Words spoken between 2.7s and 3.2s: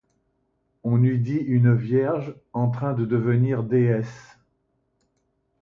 train de